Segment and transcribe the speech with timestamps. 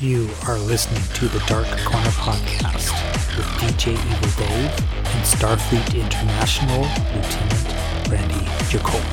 [0.00, 2.90] You are listening to the Dark Corner Podcast
[3.36, 4.72] with DJ Evil Dave
[5.12, 9.04] and Starfleet International Lieutenant Randy Jacob.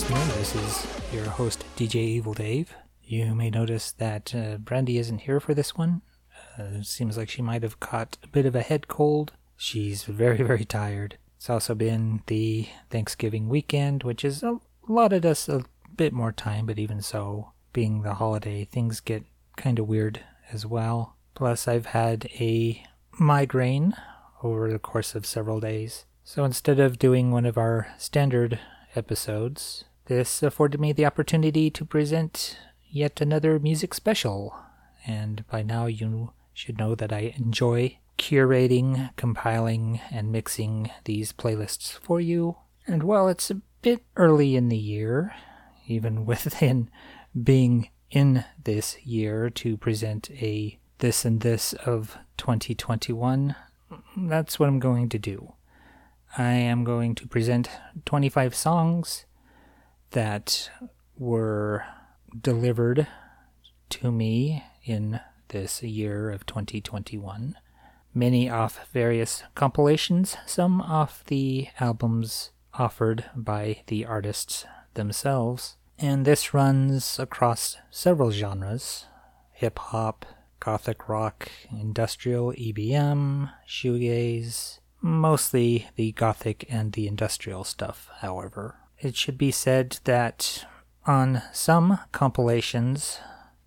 [0.00, 2.72] This is your host, DJ Evil Dave.
[3.02, 6.02] You may notice that uh, Brandy isn't here for this one.
[6.56, 9.32] Uh, seems like she might have caught a bit of a head cold.
[9.56, 11.18] She's very, very tired.
[11.36, 14.44] It's also been the Thanksgiving weekend, which has
[14.88, 15.64] allotted us a
[15.96, 19.24] bit more time, but even so, being the holiday, things get
[19.56, 20.20] kind of weird
[20.52, 21.16] as well.
[21.34, 22.84] Plus, I've had a
[23.18, 23.94] migraine
[24.44, 26.04] over the course of several days.
[26.22, 28.60] So instead of doing one of our standard
[28.94, 32.58] episodes, this afforded me the opportunity to present
[32.90, 34.56] yet another music special.
[35.06, 41.92] And by now, you should know that I enjoy curating, compiling, and mixing these playlists
[41.92, 42.56] for you.
[42.86, 45.34] And while it's a bit early in the year,
[45.86, 46.90] even within
[47.40, 53.54] being in this year to present a this and this of 2021,
[54.16, 55.52] that's what I'm going to do.
[56.36, 57.68] I am going to present
[58.04, 59.26] 25 songs
[60.10, 60.70] that
[61.16, 61.84] were
[62.40, 63.06] delivered
[63.90, 67.56] to me in this year of 2021.
[68.14, 74.64] Many off various compilations, some off the albums offered by the artists
[74.94, 75.76] themselves.
[75.98, 79.06] And this runs across several genres
[79.52, 80.24] hip hop,
[80.60, 88.76] gothic rock, industrial, EBM, shoegaze, mostly the gothic and the industrial stuff, however.
[89.00, 90.66] It should be said that
[91.06, 93.20] on some compilations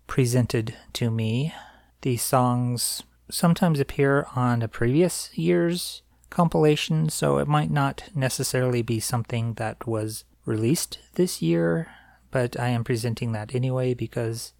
[0.06, 1.54] presented to me,
[2.02, 9.00] the songs sometimes appear on a previous year's compilation, so it might not necessarily be
[9.00, 11.88] something that was released this year,
[12.30, 14.52] but I am presenting that anyway because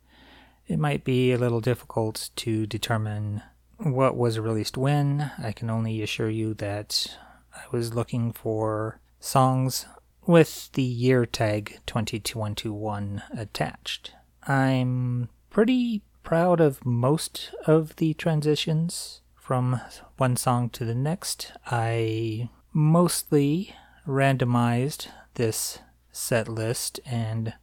[0.66, 3.42] it might be a little difficult to determine
[3.76, 5.32] what was released when.
[5.38, 7.18] I can only assure you that
[7.54, 9.86] I was looking for songs
[10.26, 14.12] with the year tag 2021 attached.
[14.46, 19.80] I'm pretty proud of most of the transitions from
[20.16, 21.52] one song to the next.
[21.66, 23.74] I mostly
[24.06, 25.80] randomized this
[26.12, 27.54] set list and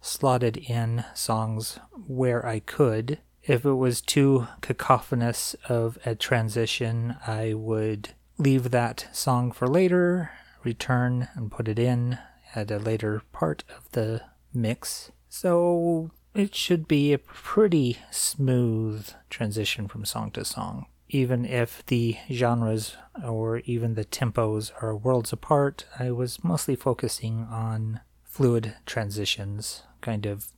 [0.00, 3.18] slotted in songs where I could.
[3.44, 10.30] If it was too cacophonous of a transition, I would leave that song for later,
[10.64, 12.18] return and put it in
[12.54, 15.10] at a later part of the mix.
[15.28, 20.86] So it should be a pretty smooth transition from song to song.
[21.08, 27.46] Even if the genres or even the tempos are worlds apart, I was mostly focusing
[27.50, 30.52] on fluid transitions, kind of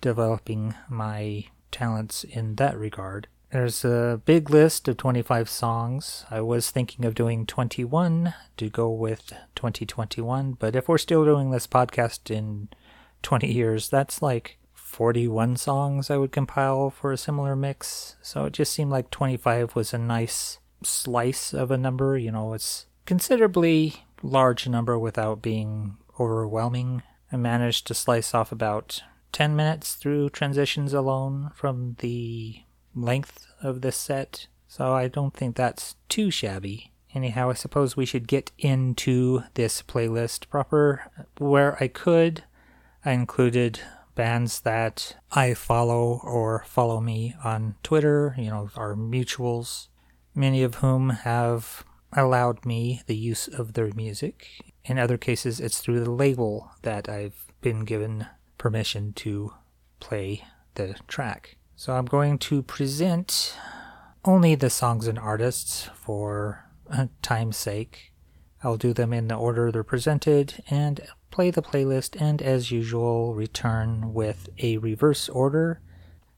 [0.00, 3.26] developing my talents in that regard.
[3.52, 6.24] There's a big list of 25 songs.
[6.30, 11.50] I was thinking of doing 21 to go with 2021, but if we're still doing
[11.50, 12.70] this podcast in
[13.20, 18.16] 20 years, that's like 41 songs I would compile for a similar mix.
[18.22, 22.16] So it just seemed like 25 was a nice slice of a number.
[22.16, 27.02] You know, it's considerably large number without being overwhelming.
[27.30, 29.02] I managed to slice off about
[29.32, 32.62] 10 minutes through transitions alone from the
[32.94, 36.92] length of this set, so I don't think that's too shabby.
[37.14, 41.10] Anyhow, I suppose we should get into this playlist proper.
[41.38, 42.44] Where I could,
[43.04, 43.80] I included
[44.14, 49.88] bands that I follow or follow me on Twitter, you know, our mutuals,
[50.34, 51.84] many of whom have
[52.14, 54.48] allowed me the use of their music.
[54.84, 58.26] In other cases, it's through the label that I've been given
[58.58, 59.52] permission to
[60.00, 60.44] play
[60.74, 61.56] the track.
[61.82, 63.56] So I'm going to present
[64.24, 68.12] only the songs and artists for uh, time's sake.
[68.62, 71.00] I'll do them in the order they're presented and
[71.32, 75.80] play the playlist, and as usual, return with a reverse order.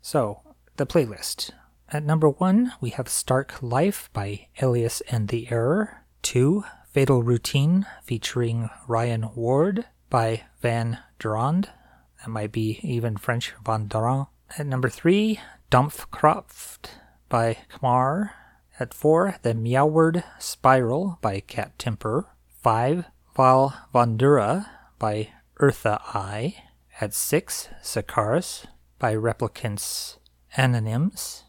[0.01, 0.41] So,
[0.77, 1.51] the playlist.
[1.91, 6.07] At number one, we have Stark Life by Elias and the Error.
[6.23, 11.67] Two, Fatal Routine featuring Ryan Ward by Van Derand.
[12.23, 14.29] That might be even French Van Durand.
[14.57, 15.41] At number three,
[15.71, 16.91] Dampfkraft
[17.29, 18.31] by Khmar.
[18.79, 22.29] At four, The Meoward Spiral by Cat Temper.
[22.63, 24.67] Five, Vile Vondura
[24.99, 25.31] by
[25.61, 26.55] Eartha Eye.
[27.01, 28.67] At six, Sicaris
[29.01, 30.19] by Replicants
[30.57, 31.43] Anònims.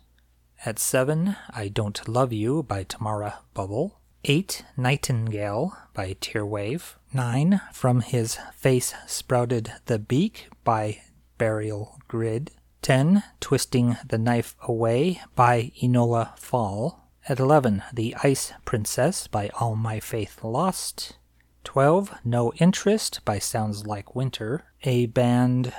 [0.65, 3.99] At seven, I Don't Love You by Tamara Bubble.
[4.23, 6.95] Eight, Nightingale by Tearwave.
[7.13, 11.01] Nine, From His Face Sprouted the Beak by
[11.37, 12.49] Burial Grid.
[12.85, 13.23] 10.
[13.39, 17.09] Twisting the Knife Away by Enola Fall.
[17.27, 21.17] At 11, The Ice Princess by All My Faith Lost.
[21.63, 22.19] 12.
[22.23, 25.73] No Interest by Sounds Like Winter, a band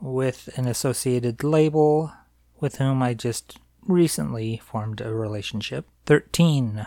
[0.00, 2.12] with an associated label
[2.58, 5.86] with whom I just recently formed a relationship.
[6.06, 6.84] 13.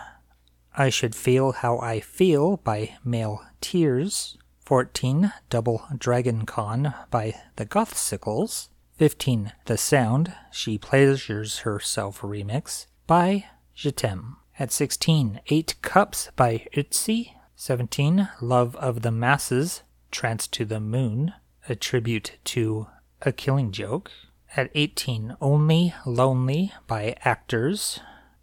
[0.76, 4.36] I Should Feel How I Feel by Male Tears.
[4.66, 5.32] 14.
[5.48, 8.68] Double Dragon Con by The Gothsicles.
[9.02, 9.50] 15.
[9.64, 14.36] The Sound, She Pleasures Herself remix by JE T'AIME.
[14.60, 17.32] At 16, Eight Cups by Ötzi.
[17.56, 19.82] 17, Love of the Masses,
[20.12, 21.34] Trance to the Moon,
[21.68, 22.86] a tribute to
[23.22, 24.12] A Killing Joke.
[24.56, 27.98] At 18, Only Lonely by Actors.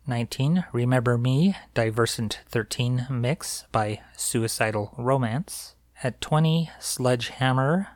[0.07, 5.75] 19, Remember Me, Diversant 13 mix by Suicidal Romance.
[6.03, 7.87] At 20, Sledgehammer,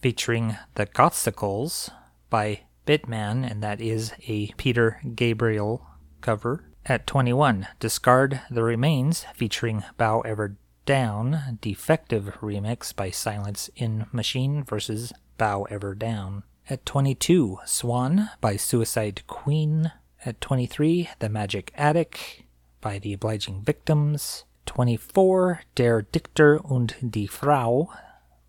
[0.00, 1.90] featuring the Gothsicles
[2.30, 5.86] by Bitman, and that is a Peter Gabriel
[6.20, 6.64] cover.
[6.86, 10.56] At 21, Discard the Remains, featuring Bow Ever
[10.86, 16.44] Down, Defective remix by Silence in Machine versus Bow Ever Down.
[16.70, 19.92] At 22, Swan by Suicide Queen.
[20.24, 22.46] At 23, The Magic Attic
[22.80, 24.44] by The Obliging Victims.
[24.66, 27.90] 24, Der Dichter und die Frau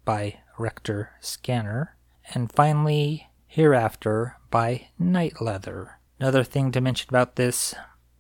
[0.05, 1.95] by Rector Scanner.
[2.33, 5.99] And finally, Hereafter by Night Leather.
[6.19, 7.73] Another thing to mention about this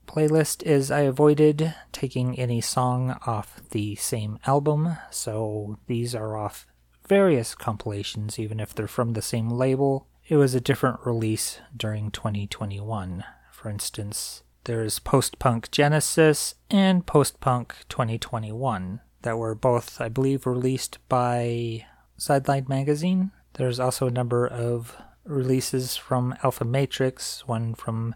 [0.07, 6.65] playlist is I avoided taking any song off the same album, so these are off
[7.07, 10.07] various compilations, even if they're from the same label.
[10.27, 13.23] It was a different release during 2021.
[13.51, 20.45] For instance, there's Post Punk Genesis and Post Punk 2021 that were both, I believe,
[20.45, 21.85] released by
[22.19, 23.31] Sideline Magazine.
[23.53, 28.15] There's also a number of releases from Alfa Matrix, one from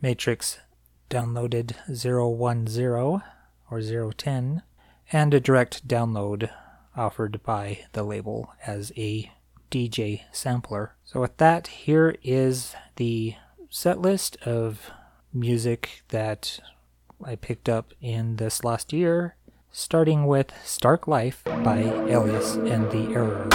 [0.00, 0.58] Matrix
[1.10, 3.22] downloaded 010
[3.70, 4.62] or 010,
[5.12, 6.50] and a direct download
[6.96, 9.30] offered by the label as a
[9.70, 10.94] DJ sampler.
[11.04, 13.34] So, with that, here is the
[13.68, 14.90] set list of
[15.32, 16.60] music that
[17.24, 19.35] I picked up in this last year,
[19.78, 23.46] starting with Stark Life by Elias and the Error.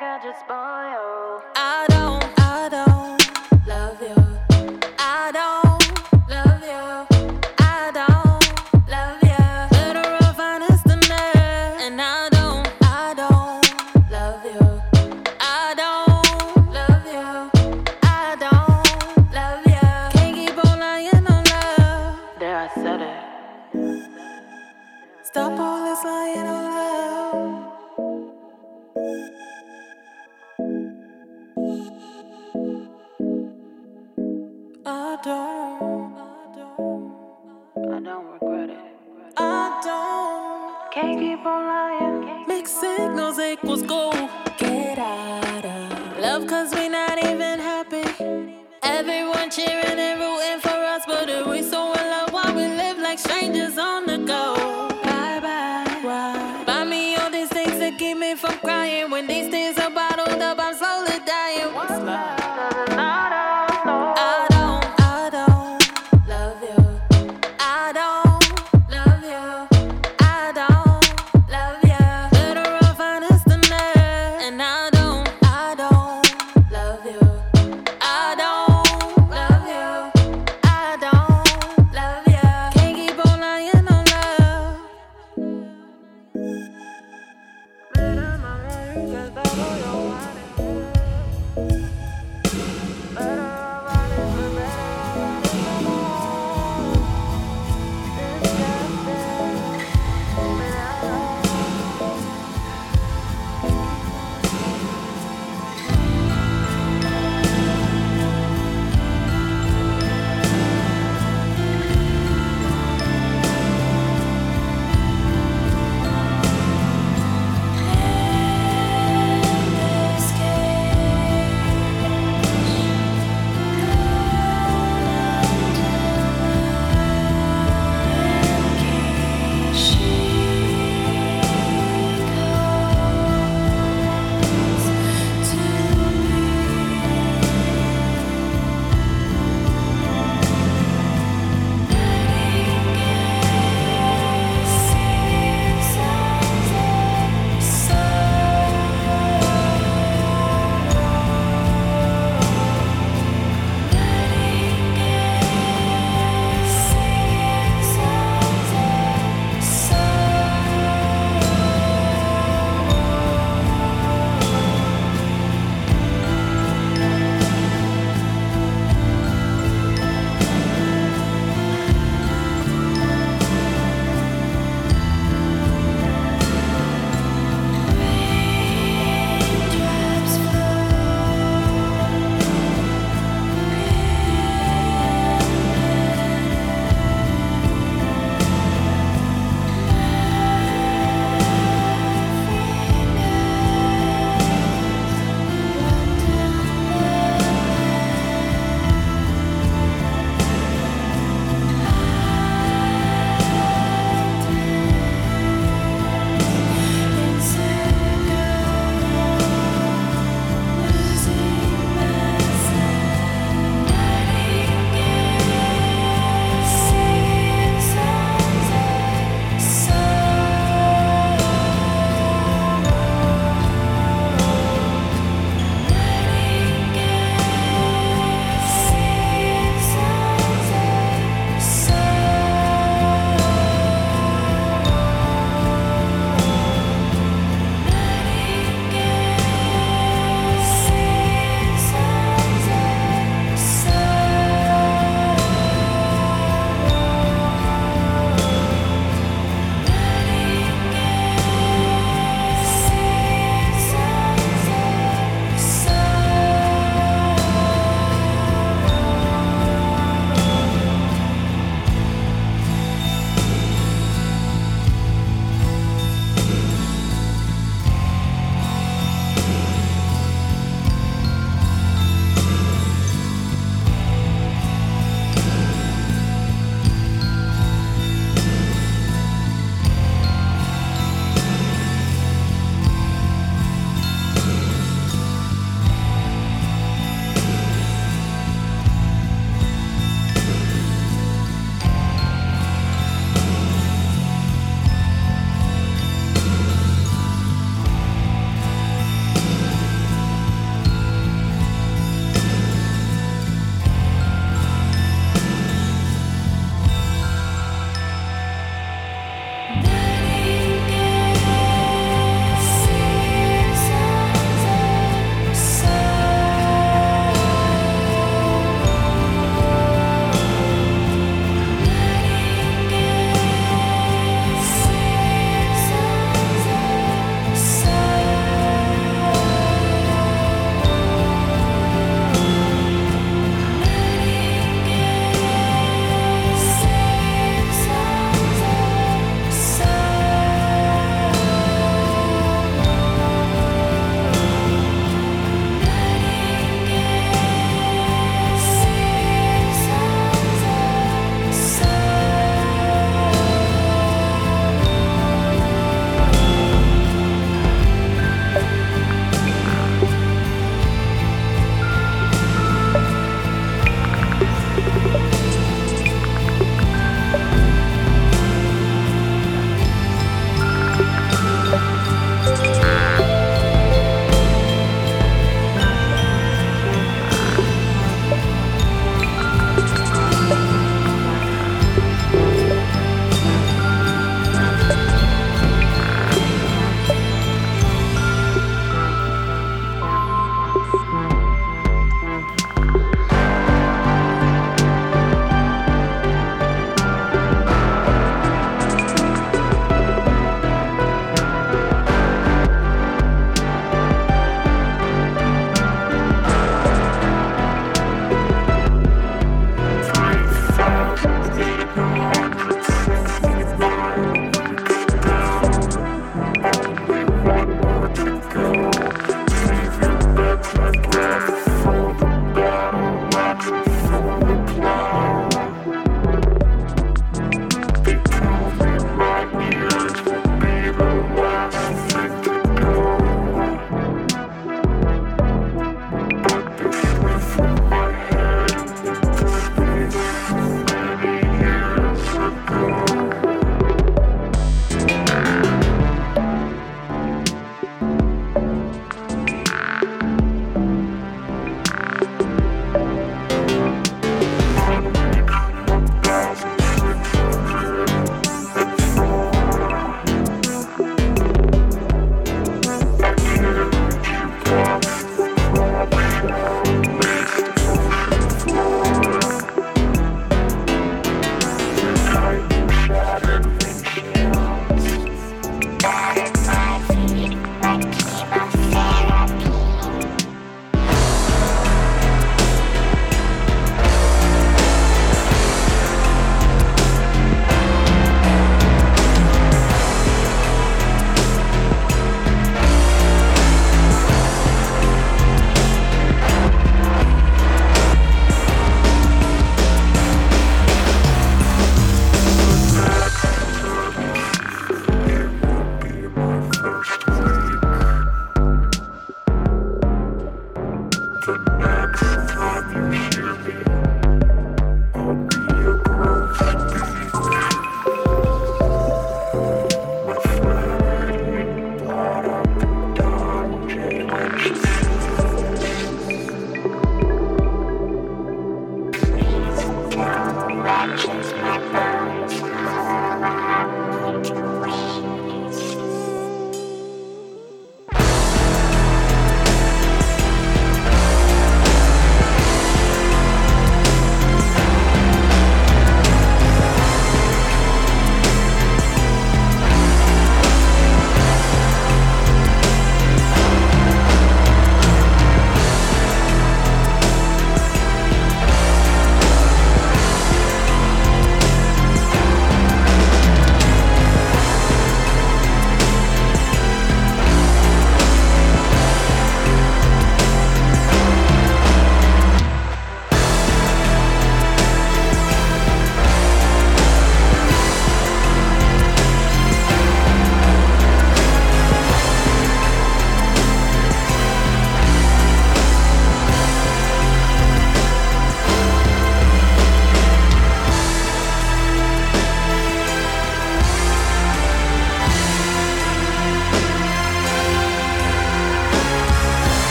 [0.00, 0.57] Bad I just you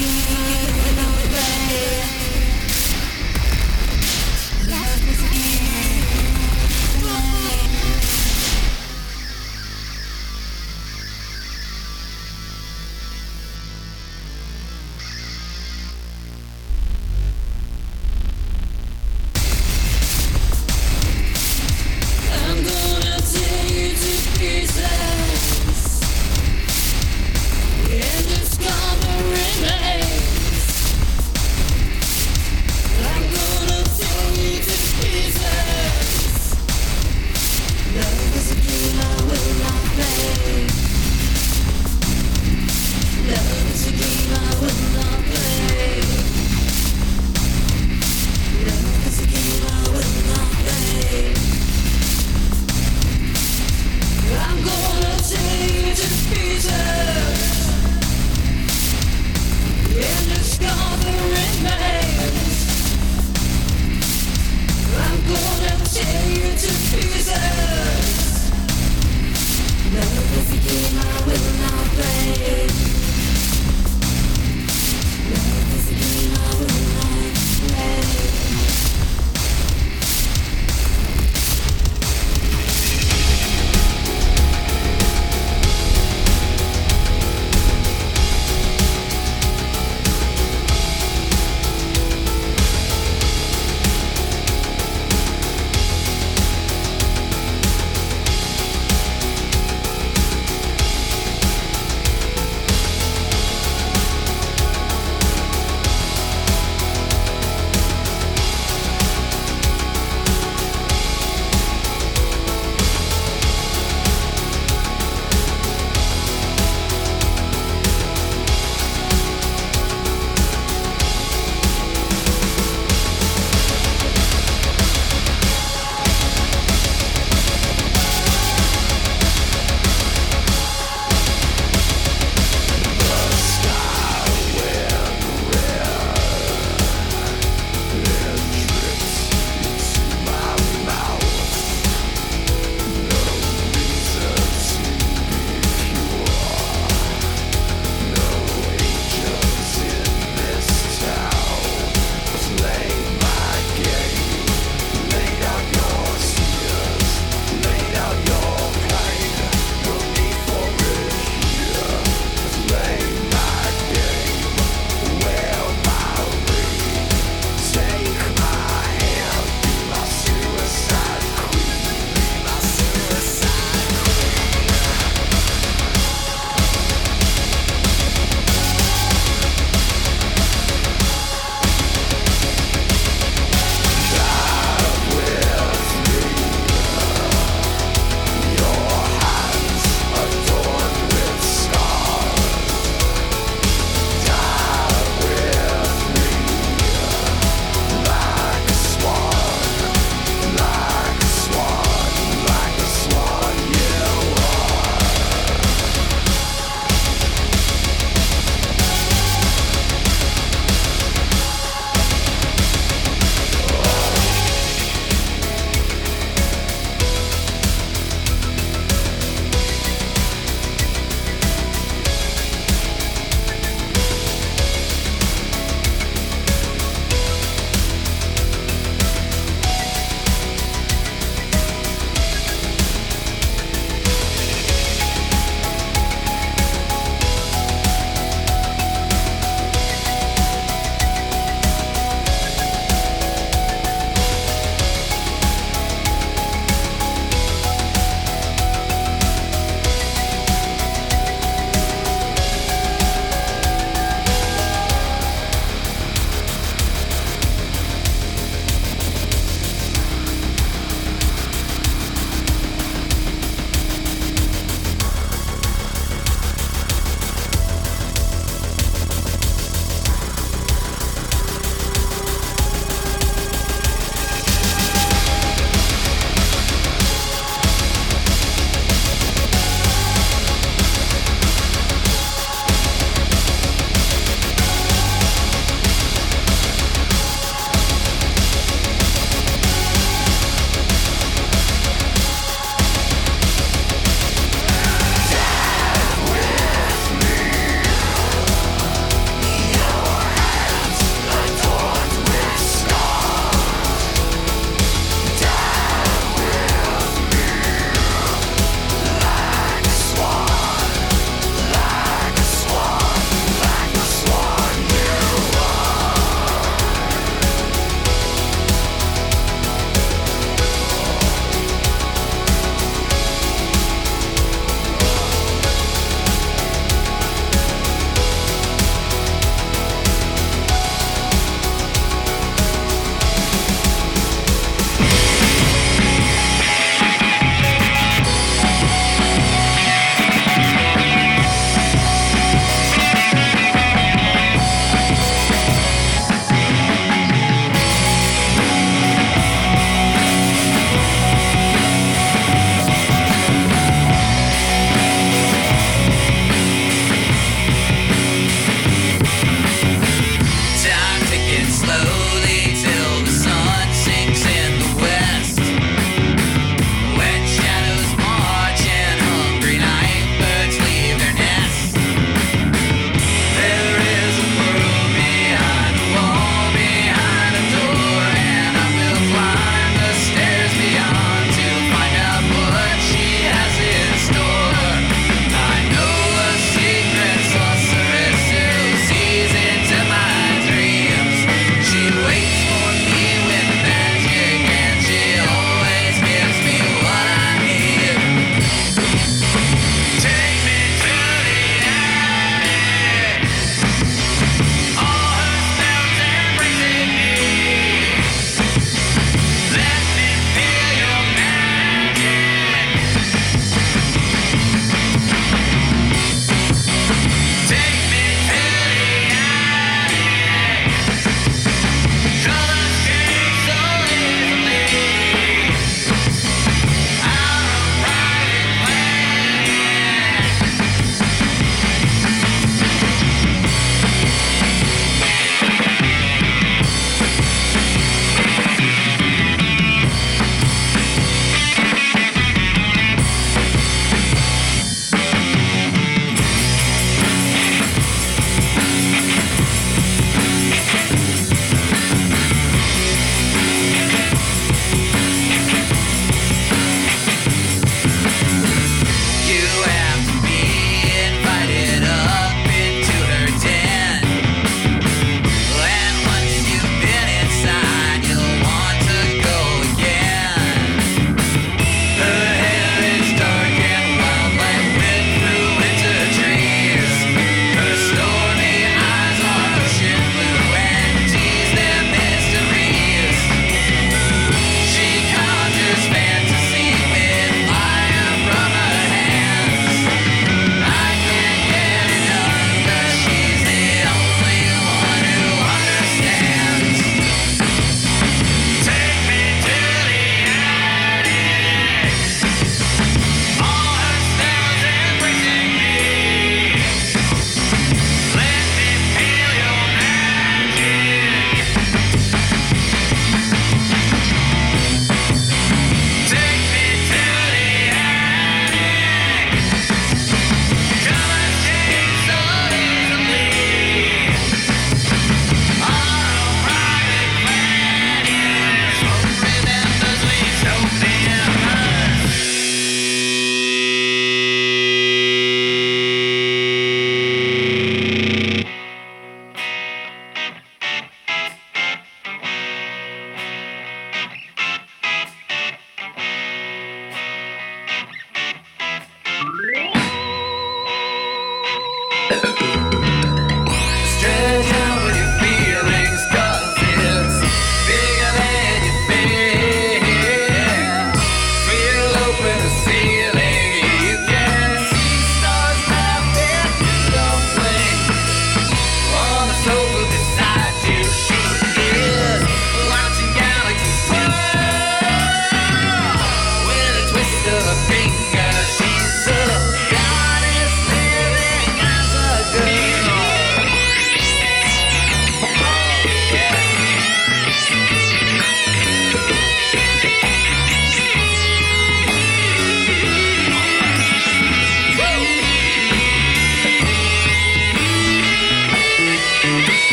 [0.00, 0.69] Música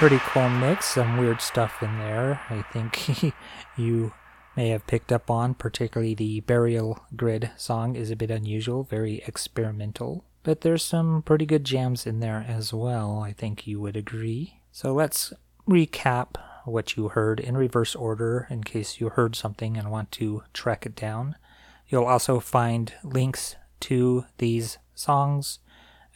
[0.00, 2.40] Pretty cool mix, some weird stuff in there.
[2.48, 3.34] I think
[3.76, 4.14] you
[4.56, 9.22] may have picked up on, particularly the Burial Grid song is a bit unusual, very
[9.26, 10.24] experimental.
[10.42, 14.62] But there's some pretty good jams in there as well, I think you would agree.
[14.72, 15.34] So let's
[15.68, 20.44] recap what you heard in reverse order in case you heard something and want to
[20.54, 21.36] track it down.
[21.88, 25.58] You'll also find links to these songs,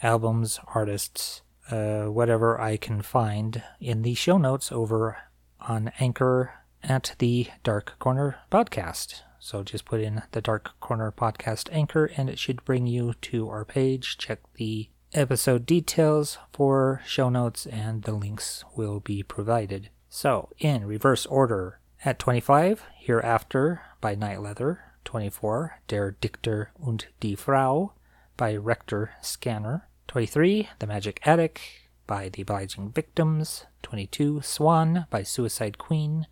[0.02, 5.18] albums, artists, uh, whatever I can find in the show notes over
[5.60, 9.22] on Anchor at the Dark Corner Podcast.
[9.38, 13.48] So just put in the Dark Corner Podcast Anchor and it should bring you to
[13.48, 14.16] our page.
[14.18, 19.90] Check the episode details for show notes and the links will be provided.
[20.08, 24.80] So, in reverse order, at 25, Hereafter by Night Leather.
[25.04, 27.92] 24, Der Dichter und die Frau
[28.36, 29.88] by Rector Scanner.
[30.14, 33.66] 23, The Magic Attic by The Obliging Victims.
[33.82, 36.28] 22, Swan by Suicide Queen.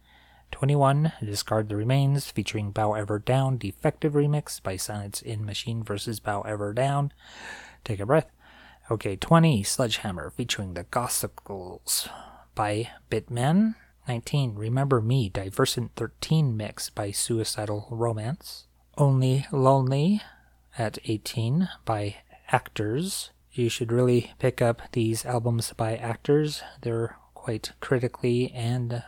[0.52, 6.20] 21, Discard the Remains featuring Bow Ever Down Defective Remix by Silence in Machine versus
[6.20, 7.12] Bow Ever Down.
[7.82, 8.30] Take a breath.
[8.88, 12.09] Okay, 20, Sledgehammer featuring The Gothsicles
[12.54, 13.74] by Bitman.
[14.06, 18.68] 19, Remember Me Diversant 13 Mix by Suicidal Romance.
[18.96, 20.22] Only Lonely
[20.78, 23.32] at 18 by Actors.
[23.55, 26.62] You should really pick up these albums by actors.
[26.81, 29.03] They're quite critically and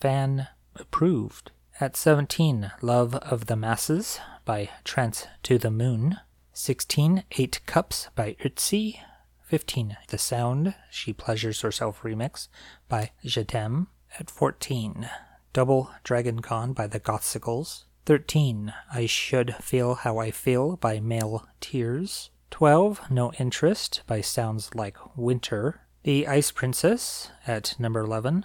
[0.00, 1.50] fan approved.
[1.80, 6.16] At 17, Love of the Masses by Trance to the Moon.
[6.54, 9.00] 16, Eight Cups by Ötzi.
[9.42, 12.48] 15, The Sound, She Pleasures Herself remix
[12.88, 13.88] by T'aime.
[14.18, 15.10] At 14,
[15.52, 17.84] Double Dragon Con by the Gothsicles.
[18.06, 22.30] 13, I Should Feel How I Feel by Male Tears.
[22.50, 25.82] 12, No Interest by Sounds Like Winter.
[26.02, 28.44] The Ice Princess at number 11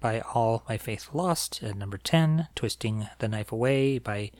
[0.00, 1.62] by All My Faith Lost.
[1.62, 4.30] At number 10, Twisting the Knife Away by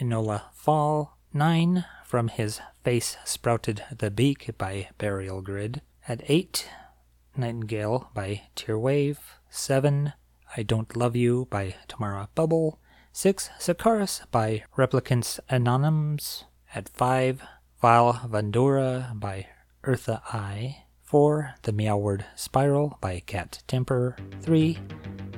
[0.00, 1.18] Enola Fall.
[1.34, 5.82] 9, From His Face Sprouted the Beak by Burial Grid.
[6.06, 6.68] At 8,
[7.36, 9.18] Nightingale by Tearwave.
[9.50, 10.12] 7,
[10.56, 12.78] I Don't Love You by Tamara Bubble.
[13.12, 13.50] 6.
[13.58, 16.44] Sicaris by Replicants Anònims.
[16.74, 17.42] At 5.
[17.82, 19.48] Vile Vondura by
[19.82, 20.84] Eartha I.
[21.02, 21.54] 4.
[21.62, 24.14] The Meoward Spiral by Cat Temper.
[24.40, 24.78] 3.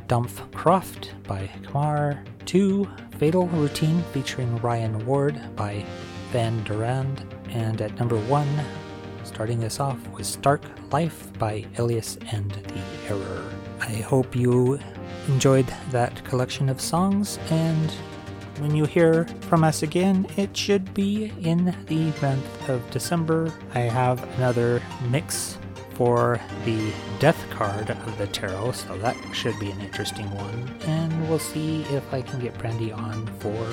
[0.09, 2.23] Dumph Croft by Khmar.
[2.45, 2.87] 2.
[3.19, 5.87] Fatal Routine featuring Ryan Ward by
[6.33, 7.25] Van Derand.
[7.49, 8.47] And at number 1,
[9.23, 10.61] starting us off was Stark
[10.93, 13.51] Life by Elias and the Error.
[13.81, 14.79] I hope you
[15.29, 17.91] enjoyed that collection of songs, and
[18.59, 23.52] when you hear from us again, it should be in the month of December.
[23.74, 25.59] I have another mix
[25.94, 30.68] for the death card of the tarot, so that should be an interesting one.
[30.86, 33.66] And we'll see if I can get Brandy on for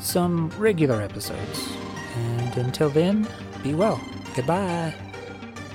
[0.00, 1.72] some regular episodes.
[2.14, 3.28] And until then,
[3.62, 4.00] be well.
[4.34, 4.94] Goodbye.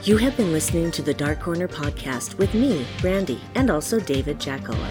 [0.04, 4.40] You have been listening to the Dark Corner podcast with me, Brandy, and also David
[4.40, 4.90] Jackola.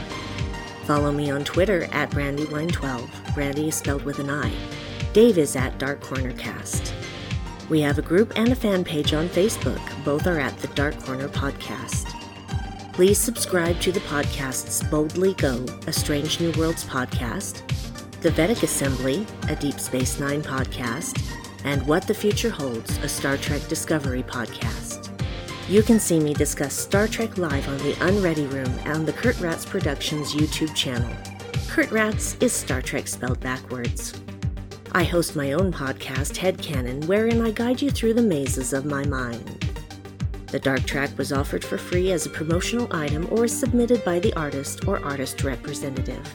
[0.85, 3.30] Follow me on Twitter at Brandywine12.
[3.41, 4.53] Brandy is spelled with an I.
[5.15, 6.93] Dave is at Dark Corner Cast.
[7.71, 9.81] We have a group and a fan page on Facebook.
[10.05, 12.05] Both are at the Dark Corner Podcast.
[12.93, 17.67] Please subscribe to the podcasts Boldly Go, a Strange New Worlds podcast,
[18.21, 21.19] The Vedek Assembly, a Deep Space Nine podcast,
[21.65, 25.09] and What the Future Holds, a Star Trek Discovery podcast.
[25.67, 29.41] You can see me discuss Star Trek live on the Unready Room and the Kurt
[29.41, 31.11] Ratz Productions YouTube channel.
[31.71, 34.21] Kurt Ratz is Star Trek spelled backwards.
[34.91, 39.07] I host my own podcast, Headcanon, wherein I guide you through the mazes of my
[39.07, 39.71] mind.
[40.49, 44.33] The Dark Track was offered for free as a promotional item or submitted by the
[44.35, 46.29] artist or artist representative.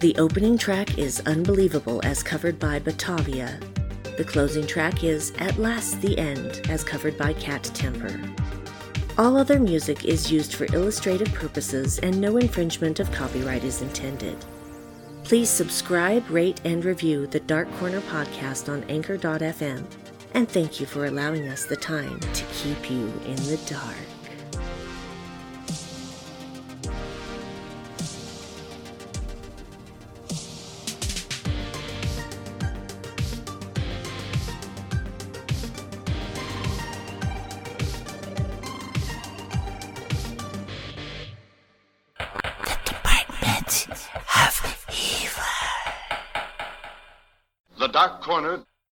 [0.00, 3.60] The opening track is Unbelievable as covered by Batavia.
[4.16, 8.18] The closing track is At Last the End as covered by Cat Temper.
[9.18, 14.42] All other music is used for illustrative purposes and no infringement of copyright is intended.
[15.28, 19.84] Please subscribe, rate, and review the Dark Corner podcast on Anchor.fm.
[20.32, 24.17] And thank you for allowing us the time to keep you in the dark.
[48.08, 48.64] Dark Corner